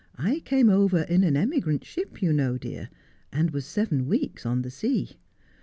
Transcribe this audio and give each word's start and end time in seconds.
I 0.17 0.39
came 0.39 0.67
over 0.71 1.03
in 1.03 1.23
an 1.23 1.37
emigrant 1.37 1.85
ship, 1.85 2.23
you 2.23 2.33
know, 2.33 2.57
dear, 2.57 2.89
and 3.31 3.51
was 3.51 3.67
seven 3.67 4.07
weeks 4.07 4.47
on 4.47 4.63
the 4.63 4.71
sea. 4.71 5.19